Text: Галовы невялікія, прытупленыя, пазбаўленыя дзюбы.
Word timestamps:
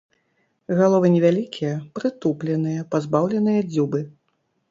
Галовы 0.79 1.11
невялікія, 1.15 1.73
прытупленыя, 1.99 2.87
пазбаўленыя 2.93 3.61
дзюбы. 3.71 3.99